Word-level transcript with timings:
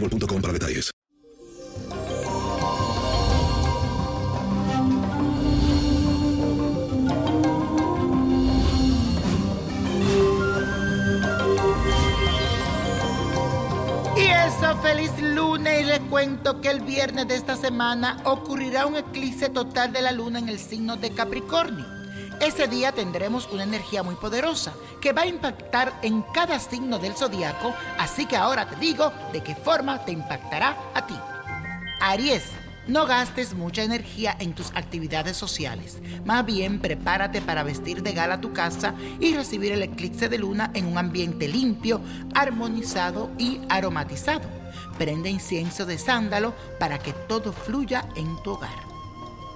boostmobile.com 0.00 0.42
para 0.42 0.52
detalles. 0.52 0.90
Y 14.16 14.20
eso, 14.20 14.76
feliz 14.82 15.12
lunes. 15.20 15.82
Y 15.82 15.84
les 15.84 16.00
cuento 16.00 16.60
que 16.60 16.70
el 16.70 16.80
viernes 16.80 17.28
de 17.28 17.34
esta 17.34 17.56
semana 17.56 18.18
ocurrirá 18.24 18.86
un 18.86 18.96
eclipse 18.96 19.48
total 19.48 19.92
de 19.92 20.02
la 20.02 20.12
luna 20.12 20.38
en 20.38 20.48
el 20.48 20.58
signo 20.58 20.96
de 20.96 21.10
Capricornio. 21.10 21.95
Ese 22.40 22.68
día 22.68 22.92
tendremos 22.92 23.48
una 23.50 23.62
energía 23.62 24.02
muy 24.02 24.14
poderosa 24.14 24.74
que 25.00 25.12
va 25.12 25.22
a 25.22 25.26
impactar 25.26 25.98
en 26.02 26.22
cada 26.22 26.58
signo 26.58 26.98
del 26.98 27.14
zodiaco, 27.14 27.74
así 27.98 28.26
que 28.26 28.36
ahora 28.36 28.68
te 28.68 28.76
digo 28.76 29.10
de 29.32 29.42
qué 29.42 29.54
forma 29.54 30.04
te 30.04 30.12
impactará 30.12 30.76
a 30.94 31.06
ti. 31.06 31.14
Aries, 32.00 32.44
no 32.88 33.06
gastes 33.06 33.54
mucha 33.54 33.82
energía 33.82 34.36
en 34.38 34.54
tus 34.54 34.70
actividades 34.74 35.36
sociales. 35.36 35.98
Más 36.24 36.44
bien, 36.44 36.78
prepárate 36.78 37.40
para 37.40 37.62
vestir 37.62 38.02
de 38.02 38.12
gala 38.12 38.40
tu 38.40 38.52
casa 38.52 38.94
y 39.18 39.34
recibir 39.34 39.72
el 39.72 39.82
eclipse 39.82 40.28
de 40.28 40.38
luna 40.38 40.70
en 40.74 40.86
un 40.86 40.98
ambiente 40.98 41.48
limpio, 41.48 42.00
armonizado 42.34 43.30
y 43.38 43.60
aromatizado. 43.70 44.48
Prende 44.98 45.30
incienso 45.30 45.86
de 45.86 45.98
sándalo 45.98 46.54
para 46.78 46.98
que 46.98 47.12
todo 47.12 47.52
fluya 47.52 48.06
en 48.14 48.40
tu 48.42 48.52
hogar. 48.52 48.95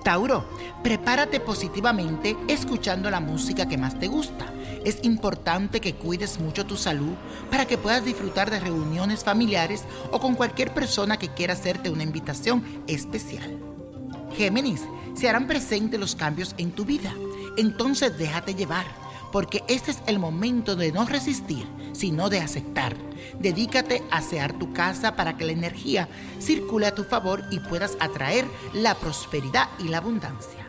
Tauro, 0.02 0.44
prepárate 0.82 1.40
positivamente 1.40 2.36
escuchando 2.48 3.10
la 3.10 3.20
música 3.20 3.68
que 3.68 3.78
más 3.78 3.98
te 3.98 4.08
gusta. 4.08 4.46
Es 4.84 5.04
importante 5.04 5.80
que 5.80 5.94
cuides 5.94 6.40
mucho 6.40 6.64
tu 6.64 6.76
salud 6.76 7.14
para 7.50 7.66
que 7.66 7.76
puedas 7.76 8.04
disfrutar 8.04 8.50
de 8.50 8.60
reuniones 8.60 9.24
familiares 9.24 9.84
o 10.10 10.20
con 10.20 10.34
cualquier 10.34 10.72
persona 10.72 11.18
que 11.18 11.28
quiera 11.28 11.52
hacerte 11.52 11.90
una 11.90 12.02
invitación 12.02 12.64
especial. 12.86 13.58
Géminis, 14.36 14.82
se 15.14 15.28
harán 15.28 15.46
presentes 15.46 16.00
los 16.00 16.14
cambios 16.14 16.54
en 16.56 16.72
tu 16.72 16.84
vida. 16.84 17.12
Entonces 17.56 18.16
déjate 18.16 18.54
llevar, 18.54 18.86
porque 19.32 19.62
este 19.68 19.90
es 19.90 19.98
el 20.06 20.18
momento 20.18 20.76
de 20.76 20.92
no 20.92 21.04
resistir, 21.04 21.66
sino 21.92 22.30
de 22.30 22.40
aceptar. 22.40 22.96
Dedícate 23.38 24.02
a 24.10 24.18
asear 24.18 24.52
tu 24.52 24.72
casa 24.72 25.16
para 25.16 25.36
que 25.36 25.44
la 25.44 25.52
energía 25.52 26.08
circule 26.38 26.86
a 26.86 26.94
tu 26.94 27.04
favor 27.04 27.44
y 27.50 27.60
puedas 27.60 27.96
atraer 28.00 28.44
la 28.72 28.94
prosperidad 28.94 29.68
y 29.78 29.88
la 29.88 29.98
abundancia. 29.98 30.66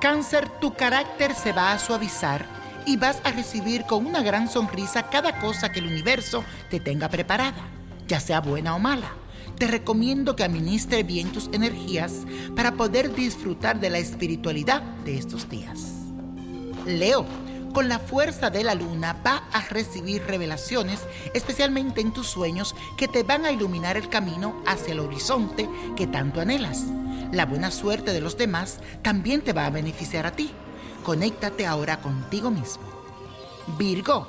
Cáncer, 0.00 0.48
tu 0.60 0.74
carácter 0.74 1.34
se 1.34 1.52
va 1.52 1.72
a 1.72 1.78
suavizar 1.78 2.46
y 2.86 2.96
vas 2.96 3.20
a 3.24 3.30
recibir 3.30 3.84
con 3.84 4.06
una 4.06 4.22
gran 4.22 4.50
sonrisa 4.50 5.08
cada 5.08 5.40
cosa 5.40 5.72
que 5.72 5.80
el 5.80 5.86
universo 5.86 6.44
te 6.70 6.80
tenga 6.80 7.08
preparada, 7.08 7.68
ya 8.06 8.20
sea 8.20 8.40
buena 8.40 8.74
o 8.74 8.78
mala. 8.78 9.12
Te 9.58 9.66
recomiendo 9.66 10.34
que 10.34 10.42
administre 10.42 11.04
bien 11.04 11.30
tus 11.30 11.48
energías 11.52 12.12
para 12.56 12.72
poder 12.72 13.14
disfrutar 13.14 13.78
de 13.78 13.90
la 13.90 13.98
espiritualidad 13.98 14.82
de 15.04 15.16
estos 15.16 15.48
días. 15.48 15.92
Leo, 16.86 17.24
con 17.74 17.88
la 17.88 17.98
fuerza 17.98 18.50
de 18.50 18.62
la 18.62 18.76
luna 18.76 19.20
va 19.26 19.42
a 19.52 19.60
recibir 19.62 20.24
revelaciones, 20.24 21.00
especialmente 21.34 22.00
en 22.00 22.12
tus 22.12 22.28
sueños, 22.28 22.74
que 22.96 23.08
te 23.08 23.24
van 23.24 23.44
a 23.44 23.50
iluminar 23.50 23.96
el 23.96 24.08
camino 24.08 24.62
hacia 24.64 24.92
el 24.92 25.00
horizonte 25.00 25.68
que 25.96 26.06
tanto 26.06 26.40
anhelas. 26.40 26.84
La 27.32 27.46
buena 27.46 27.72
suerte 27.72 28.12
de 28.12 28.20
los 28.20 28.38
demás 28.38 28.78
también 29.02 29.42
te 29.42 29.52
va 29.52 29.66
a 29.66 29.70
beneficiar 29.70 30.24
a 30.24 30.30
ti. 30.30 30.52
Conéctate 31.02 31.66
ahora 31.66 32.00
contigo 32.00 32.48
mismo. 32.52 32.84
Virgo, 33.76 34.28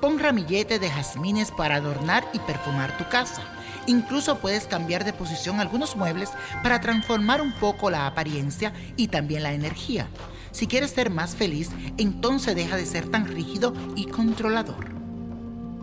pon 0.00 0.18
ramillete 0.18 0.78
de 0.78 0.88
jazmines 0.88 1.50
para 1.50 1.76
adornar 1.76 2.26
y 2.32 2.38
perfumar 2.38 2.96
tu 2.96 3.06
casa. 3.10 3.42
Incluso 3.86 4.38
puedes 4.38 4.66
cambiar 4.66 5.04
de 5.04 5.12
posición 5.12 5.60
algunos 5.60 5.94
muebles 5.94 6.30
para 6.62 6.80
transformar 6.80 7.42
un 7.42 7.52
poco 7.52 7.90
la 7.90 8.06
apariencia 8.06 8.72
y 8.96 9.08
también 9.08 9.42
la 9.42 9.52
energía. 9.52 10.08
Si 10.52 10.66
quieres 10.66 10.90
ser 10.90 11.10
más 11.10 11.36
feliz, 11.36 11.70
entonces 11.96 12.54
deja 12.54 12.76
de 12.76 12.86
ser 12.86 13.08
tan 13.08 13.26
rígido 13.26 13.72
y 13.94 14.06
controlador. 14.06 14.88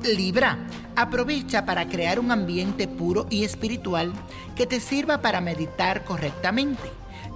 Libra, 0.03 0.67
aprovecha 0.95 1.65
para 1.65 1.87
crear 1.87 2.19
un 2.19 2.31
ambiente 2.31 2.87
puro 2.87 3.25
y 3.29 3.43
espiritual 3.43 4.13
que 4.55 4.67
te 4.67 4.79
sirva 4.79 5.21
para 5.21 5.41
meditar 5.41 6.03
correctamente. 6.05 6.83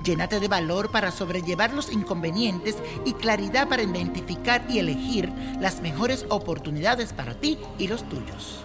Llénate 0.04 0.40
de 0.40 0.48
valor 0.48 0.92
para 0.92 1.12
sobrellevar 1.12 1.74
los 1.74 1.92
inconvenientes 1.92 2.78
y 3.06 3.14
claridad 3.14 3.68
para 3.68 3.84
identificar 3.84 4.64
y 4.70 4.80
elegir 4.80 5.32
las 5.60 5.82
mejores 5.82 6.26
oportunidades 6.30 7.12
para 7.12 7.34
ti 7.34 7.58
y 7.78 7.88
los 7.88 8.08
tuyos. 8.08 8.62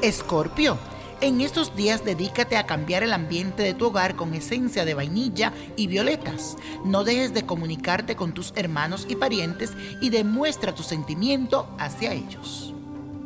Escorpio, 0.00 0.78
en 1.20 1.40
estos 1.40 1.74
días 1.74 2.04
dedícate 2.04 2.56
a 2.56 2.66
cambiar 2.66 3.02
el 3.02 3.12
ambiente 3.12 3.62
de 3.62 3.74
tu 3.74 3.86
hogar 3.86 4.14
con 4.14 4.34
esencia 4.34 4.84
de 4.84 4.94
vainilla 4.94 5.52
y 5.76 5.86
violetas. 5.86 6.56
No 6.84 7.04
dejes 7.04 7.34
de 7.34 7.44
comunicarte 7.44 8.16
con 8.16 8.32
tus 8.32 8.52
hermanos 8.56 9.06
y 9.08 9.16
parientes 9.16 9.72
y 10.00 10.10
demuestra 10.10 10.74
tu 10.74 10.82
sentimiento 10.82 11.68
hacia 11.78 12.12
ellos. 12.12 12.72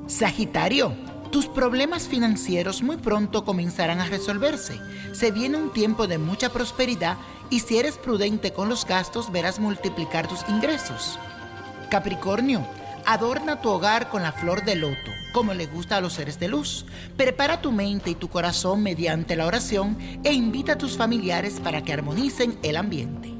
Sagitario, 0.06 0.94
tus 1.30 1.46
problemas 1.46 2.08
financieros 2.08 2.82
muy 2.82 2.96
pronto 2.96 3.44
comenzarán 3.44 4.00
a 4.00 4.06
resolverse. 4.06 4.80
Se 5.12 5.30
viene 5.30 5.58
un 5.58 5.72
tiempo 5.72 6.06
de 6.06 6.18
mucha 6.18 6.50
prosperidad 6.50 7.16
y 7.50 7.60
si 7.60 7.78
eres 7.78 7.98
prudente 7.98 8.52
con 8.52 8.68
los 8.68 8.86
gastos 8.86 9.30
verás 9.30 9.60
multiplicar 9.60 10.28
tus 10.28 10.40
ingresos. 10.48 11.18
Capricornio, 11.90 12.66
adorna 13.04 13.60
tu 13.60 13.68
hogar 13.68 14.08
con 14.08 14.22
la 14.22 14.32
flor 14.32 14.64
de 14.64 14.76
loto. 14.76 15.11
Como 15.32 15.54
le 15.54 15.66
gusta 15.66 15.96
a 15.96 16.00
los 16.00 16.12
seres 16.12 16.38
de 16.38 16.48
luz. 16.48 16.84
Prepara 17.16 17.60
tu 17.60 17.72
mente 17.72 18.10
y 18.10 18.14
tu 18.14 18.28
corazón 18.28 18.82
mediante 18.82 19.36
la 19.36 19.46
oración 19.46 19.98
e 20.22 20.32
invita 20.32 20.74
a 20.74 20.78
tus 20.78 20.96
familiares 20.96 21.60
para 21.60 21.82
que 21.82 21.92
armonicen 21.92 22.58
el 22.62 22.76
ambiente. 22.76 23.32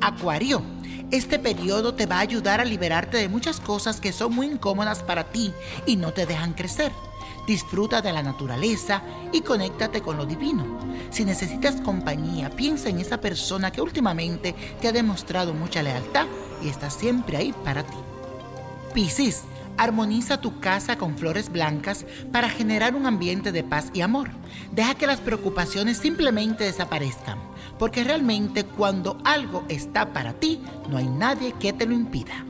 Acuario, 0.00 0.62
este 1.10 1.38
periodo 1.38 1.94
te 1.94 2.06
va 2.06 2.16
a 2.16 2.20
ayudar 2.20 2.60
a 2.60 2.64
liberarte 2.64 3.16
de 3.16 3.28
muchas 3.28 3.60
cosas 3.60 4.00
que 4.00 4.12
son 4.12 4.34
muy 4.34 4.46
incómodas 4.46 5.02
para 5.02 5.24
ti 5.24 5.52
y 5.84 5.96
no 5.96 6.12
te 6.12 6.24
dejan 6.24 6.54
crecer. 6.54 6.92
Disfruta 7.46 8.00
de 8.00 8.12
la 8.12 8.22
naturaleza 8.22 9.02
y 9.32 9.40
conéctate 9.40 10.02
con 10.02 10.16
lo 10.16 10.24
divino. 10.24 10.78
Si 11.10 11.24
necesitas 11.24 11.80
compañía, 11.80 12.50
piensa 12.50 12.88
en 12.88 13.00
esa 13.00 13.20
persona 13.20 13.72
que 13.72 13.82
últimamente 13.82 14.54
te 14.80 14.86
ha 14.86 14.92
demostrado 14.92 15.52
mucha 15.52 15.82
lealtad 15.82 16.26
y 16.62 16.68
está 16.68 16.90
siempre 16.90 17.36
ahí 17.36 17.52
para 17.64 17.82
ti. 17.82 17.96
Piscis, 18.94 19.42
armoniza 19.82 20.40
tu 20.40 20.60
casa 20.60 20.98
con 20.98 21.16
flores 21.16 21.50
blancas 21.50 22.04
para 22.32 22.50
generar 22.50 22.94
un 22.94 23.06
ambiente 23.06 23.50
de 23.50 23.64
paz 23.64 23.90
y 23.94 24.02
amor. 24.02 24.30
Deja 24.72 24.94
que 24.94 25.06
las 25.06 25.20
preocupaciones 25.20 25.98
simplemente 25.98 26.64
desaparezcan, 26.64 27.38
porque 27.78 28.04
realmente 28.04 28.64
cuando 28.64 29.18
algo 29.24 29.64
está 29.68 30.12
para 30.12 30.34
ti, 30.34 30.60
no 30.88 30.98
hay 30.98 31.06
nadie 31.06 31.52
que 31.52 31.72
te 31.72 31.86
lo 31.86 31.94
impida. 31.94 32.44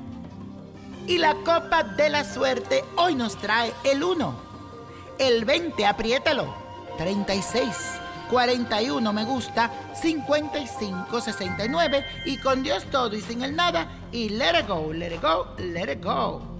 Y 1.07 1.19
la 1.19 1.35
copa 1.35 1.85
de 1.85 2.11
la 2.11 2.25
suerte 2.25 2.85
hoy 2.97 3.15
nos 3.15 3.37
trae 3.37 3.73
el 3.85 4.03
1 4.03 4.51
el 5.21 5.45
20, 5.45 5.87
apriétalo. 5.87 6.53
36, 6.97 7.67
41 8.31 9.13
me 9.13 9.25
gusta, 9.25 9.71
55, 9.95 11.21
69 11.21 12.05
y 12.27 12.39
con 12.39 12.63
Dios 12.63 12.85
todo 12.91 13.15
y 13.15 13.21
sin 13.21 13.43
el 13.43 13.55
nada 13.55 13.89
y 14.13 14.31
let 14.31 14.59
it 14.59 14.67
go, 14.67 14.93
let 14.93 15.15
it 15.15 15.23
go, 15.23 15.47
let 15.59 15.93
it 15.93 16.03
go. 16.03 16.60